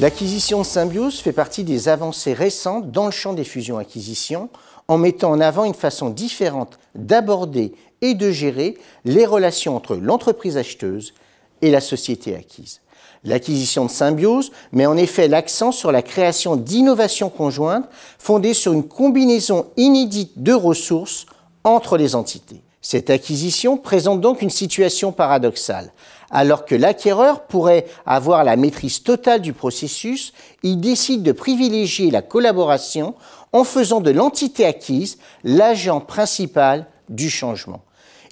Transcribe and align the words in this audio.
L'acquisition 0.00 0.60
de 0.60 0.64
Symbiose 0.64 1.20
fait 1.20 1.34
partie 1.34 1.62
des 1.62 1.90
avancées 1.90 2.32
récentes 2.32 2.90
dans 2.90 3.04
le 3.04 3.10
champ 3.10 3.34
des 3.34 3.44
fusions-acquisitions 3.44 4.48
en 4.88 4.96
mettant 4.96 5.30
en 5.30 5.42
avant 5.42 5.66
une 5.66 5.74
façon 5.74 6.08
différente 6.08 6.78
d'aborder 6.94 7.74
et 8.00 8.14
de 8.14 8.30
gérer 8.30 8.78
les 9.04 9.26
relations 9.26 9.76
entre 9.76 9.96
l'entreprise 9.96 10.56
acheteuse 10.56 11.12
et 11.60 11.70
la 11.70 11.82
société 11.82 12.34
acquise. 12.34 12.80
L'acquisition 13.24 13.84
de 13.84 13.90
Symbiose 13.90 14.52
met 14.72 14.86
en 14.86 14.96
effet 14.96 15.28
l'accent 15.28 15.70
sur 15.70 15.92
la 15.92 16.00
création 16.00 16.56
d'innovations 16.56 17.28
conjointes 17.28 17.86
fondées 18.18 18.54
sur 18.54 18.72
une 18.72 18.88
combinaison 18.88 19.66
inédite 19.76 20.42
de 20.42 20.54
ressources 20.54 21.26
entre 21.62 21.98
les 21.98 22.14
entités. 22.14 22.62
Cette 22.82 23.10
acquisition 23.10 23.76
présente 23.76 24.22
donc 24.22 24.40
une 24.40 24.50
situation 24.50 25.12
paradoxale. 25.12 25.92
Alors 26.30 26.64
que 26.64 26.74
l'acquéreur 26.74 27.42
pourrait 27.42 27.86
avoir 28.06 28.42
la 28.42 28.56
maîtrise 28.56 29.02
totale 29.02 29.42
du 29.42 29.52
processus, 29.52 30.32
il 30.62 30.80
décide 30.80 31.22
de 31.22 31.32
privilégier 31.32 32.10
la 32.10 32.22
collaboration 32.22 33.14
en 33.52 33.64
faisant 33.64 34.00
de 34.00 34.10
l'entité 34.10 34.64
acquise 34.64 35.18
l'agent 35.44 36.00
principal 36.00 36.86
du 37.10 37.28
changement. 37.28 37.82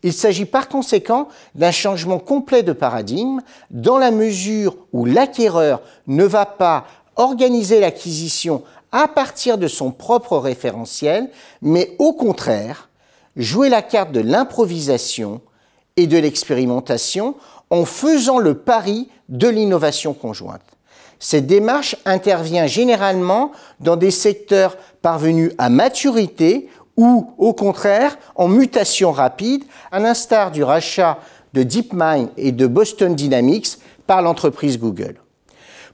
Il 0.03 0.13
s'agit 0.13 0.45
par 0.45 0.69
conséquent 0.69 1.29
d'un 1.55 1.73
changement 1.73 2.19
complet 2.19 2.63
de 2.63 2.73
paradigme 2.73 3.41
dans 3.71 3.99
la 3.99 4.13
mesure 4.13 4.77
où 4.93 5.05
l'acquéreur 5.05 5.83
ne 6.07 6.25
va 6.25 6.47
pas 6.47 6.87
organiser 7.17 7.81
l'acquisition 7.81 8.63
à 8.93 9.09
partir 9.09 9.59
de 9.59 9.67
son 9.67 9.91
propre 9.91 10.39
référentiel, 10.39 11.29
mais 11.61 11.97
au 11.99 12.13
contraire, 12.13 12.88
jouer 13.39 13.71
la 13.71 13.81
carte 13.81 14.13
de 14.13 14.21
l'improvisation 14.21 15.41
et 15.97 16.07
de 16.07 16.19
l'expérimentation 16.19 17.37
en 17.71 17.85
faisant 17.85 18.39
le 18.39 18.55
pari 18.55 19.09
de 19.29 19.49
l'innovation 19.49 20.13
conjointe. 20.13 20.63
Cette 21.21 21.47
démarche 21.47 21.97
intervient 22.05 22.67
généralement 22.67 23.53
dans 23.81 23.97
des 23.97 24.11
secteurs 24.11 24.77
parvenus 25.03 25.53
à 25.59 25.69
maturité 25.69 26.69
ou 26.97 27.33
au 27.39 27.55
contraire 27.55 28.19
en 28.35 28.49
mutation 28.49 29.13
rapide, 29.13 29.65
à 29.91 30.01
l'instar 30.01 30.51
du 30.51 30.63
rachat 30.63 31.19
de 31.55 31.63
DeepMind 31.63 32.29
et 32.37 32.53
de 32.53 32.67
Boston 32.67 33.15
Dynamics 33.15 33.79
par 34.07 34.23
l'entreprise 34.23 34.79
Google. 34.79 35.21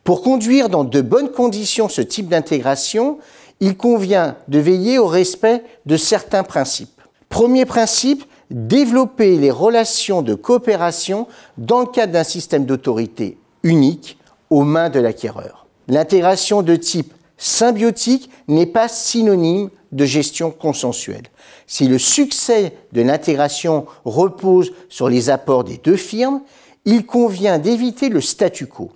Pour 0.02 0.22
conduire 0.22 0.68
dans 0.68 0.84
de 0.84 1.00
bonnes 1.00 1.30
conditions 1.30 1.88
ce 1.88 2.00
type 2.00 2.28
d'intégration, 2.28 3.18
il 3.60 3.76
convient 3.76 4.36
de 4.48 4.58
veiller 4.58 4.98
au 4.98 5.06
respect 5.06 5.62
de 5.86 5.96
certains 5.96 6.42
principes. 6.42 6.93
Premier 7.34 7.66
principe, 7.66 8.22
développer 8.52 9.36
les 9.38 9.50
relations 9.50 10.22
de 10.22 10.36
coopération 10.36 11.26
dans 11.58 11.80
le 11.80 11.86
cadre 11.86 12.12
d'un 12.12 12.22
système 12.22 12.64
d'autorité 12.64 13.38
unique 13.64 14.18
aux 14.50 14.62
mains 14.62 14.88
de 14.88 15.00
l'acquéreur. 15.00 15.66
L'intégration 15.88 16.62
de 16.62 16.76
type 16.76 17.12
symbiotique 17.36 18.30
n'est 18.46 18.66
pas 18.66 18.86
synonyme 18.86 19.70
de 19.90 20.04
gestion 20.04 20.52
consensuelle. 20.52 21.24
Si 21.66 21.88
le 21.88 21.98
succès 21.98 22.72
de 22.92 23.02
l'intégration 23.02 23.86
repose 24.04 24.70
sur 24.88 25.08
les 25.08 25.28
apports 25.28 25.64
des 25.64 25.78
deux 25.78 25.96
firmes, 25.96 26.40
il 26.84 27.04
convient 27.04 27.58
d'éviter 27.58 28.10
le 28.10 28.20
statu 28.20 28.68
quo. 28.68 28.92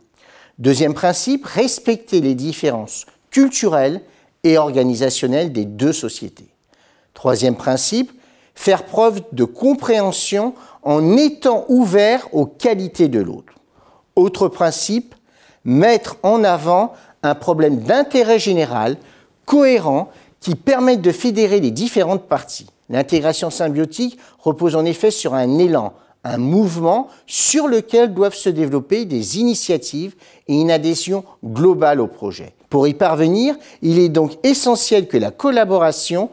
Deuxième 0.61 0.95
principe, 0.95 1.45
respecter 1.45 2.21
les 2.21 2.37
différences 2.37 3.05
culturelles 3.33 4.01
et 4.45 4.59
organisationnelles 4.59 5.51
des 5.51 5.65
deux 5.65 5.93
sociétés. 5.93 6.55
Troisième 7.15 7.57
principe, 7.57 8.13
faire 8.59 8.87
preuve 8.87 9.23
de 9.31 9.45
compréhension 9.45 10.53
en 10.83 11.17
étant 11.17 11.65
ouvert 11.69 12.27
aux 12.33 12.47
qualités 12.47 13.07
de 13.07 13.21
l'autre. 13.21 13.53
Autre 14.17 14.49
principe, 14.49 15.15
mettre 15.65 16.17
en 16.25 16.43
avant 16.43 16.93
un 17.23 17.37
problème 17.37 17.79
d'intérêt 17.79 18.41
général 18.41 18.97
cohérent 19.45 20.11
qui 20.41 20.57
permettent 20.57 21.03
de 21.03 21.13
fédérer 21.13 21.61
les 21.61 21.71
différentes 21.71 22.25
parties. 22.25 22.67
L'intégration 22.89 23.51
symbiotique 23.51 24.19
repose 24.41 24.75
en 24.75 24.85
effet 24.85 25.13
sur 25.13 25.35
un 25.35 25.57
élan, 25.59 25.93
un 26.25 26.39
mouvement 26.39 27.07
sur 27.29 27.69
lequel 27.69 28.13
doivent 28.13 28.35
se 28.35 28.49
développer 28.49 29.05
des 29.05 29.39
initiatives 29.39 30.17
et 30.49 30.61
une 30.61 30.73
adhésion 30.73 31.23
globale 31.45 32.01
au 32.01 32.09
projet. 32.09 32.55
Pour 32.71 32.89
y 32.89 32.95
parvenir, 32.95 33.55
il 33.83 34.01
est 34.01 34.09
donc 34.09 34.33
essentiel 34.43 35.07
que 35.07 35.17
la 35.17 35.31
collaboration 35.31 36.29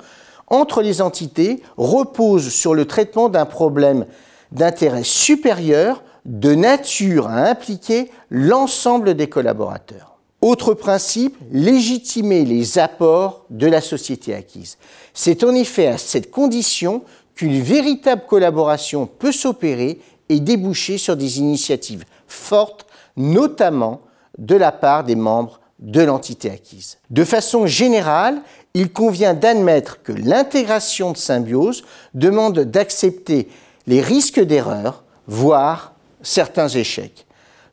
entre 0.48 0.82
les 0.82 1.02
entités 1.02 1.62
repose 1.78 2.50
sur 2.50 2.74
le 2.74 2.86
traitement 2.86 3.30
d'un 3.30 3.46
problème 3.46 4.06
d'intérêt 4.52 5.04
supérieur 5.04 6.04
de 6.26 6.56
nature 6.56 7.28
à 7.28 7.50
impliquer 7.50 8.10
l'ensemble 8.30 9.14
des 9.16 9.28
collaborateurs. 9.28 10.18
Autre 10.42 10.74
principe, 10.74 11.38
légitimer 11.52 12.46
les 12.46 12.78
apports 12.78 13.46
de 13.50 13.68
la 13.68 13.82
société 13.82 14.34
acquise. 14.34 14.78
C'est 15.14 15.44
en 15.44 15.56
effet 15.56 15.88
à 15.88 15.98
cette 15.98 16.30
condition 16.30 17.04
qu'une 17.36 17.62
véritable 17.62 18.24
collaboration 18.28 19.08
peut 19.08 19.32
s'opérer 19.32 20.00
et 20.30 20.40
déboucher 20.40 20.98
sur 20.98 21.16
des 21.16 21.40
initiatives 21.40 22.06
fortes, 22.28 22.86
notamment 23.18 24.02
de 24.38 24.56
la 24.56 24.72
part 24.72 25.04
des 25.04 25.16
membres 25.16 25.60
de 25.80 26.02
l'entité 26.02 26.50
acquise. 26.50 26.98
De 27.10 27.24
façon 27.24 27.68
générale, 27.68 28.42
il 28.74 28.92
convient 28.92 29.34
d'admettre 29.34 30.02
que 30.04 30.12
l'intégration 30.12 31.12
de 31.12 31.18
symbiose 31.18 31.84
demande 32.14 32.60
d'accepter 32.60 33.50
les 33.88 34.02
risques 34.02 34.40
d'erreur, 34.40 35.04
voire 35.28 35.94
certains 36.22 36.70
échecs. 36.70 37.26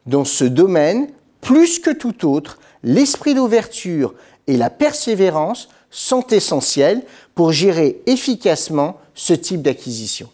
Dans 0.07 0.25
ce 0.25 0.45
domaine, 0.45 1.09
plus 1.41 1.79
que 1.79 1.91
tout 1.91 2.27
autre, 2.27 2.59
l'esprit 2.83 3.35
d'ouverture 3.35 4.15
et 4.47 4.57
la 4.57 4.71
persévérance 4.71 5.69
sont 5.91 6.27
essentiels 6.29 7.03
pour 7.35 7.53
gérer 7.53 8.01
efficacement 8.07 8.99
ce 9.15 9.35
type 9.35 9.63
d'acquisition. 9.63 10.29